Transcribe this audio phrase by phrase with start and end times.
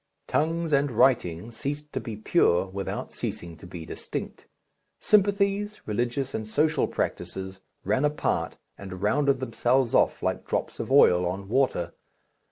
[0.25, 4.47] Tongues and writing ceased to be pure without ceasing to be distinct.
[4.99, 11.23] Sympathies, religious and social practices, ran apart and rounded themselves off like drops of oil
[11.27, 11.93] on water.